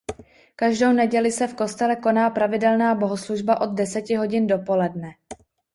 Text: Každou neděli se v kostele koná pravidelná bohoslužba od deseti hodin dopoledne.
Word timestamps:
Každou 0.55 0.91
neděli 0.91 1.31
se 1.31 1.47
v 1.47 1.53
kostele 1.53 1.95
koná 1.95 2.29
pravidelná 2.29 2.95
bohoslužba 2.95 3.61
od 3.61 3.69
deseti 3.73 4.15
hodin 4.15 4.47
dopoledne. 4.47 5.11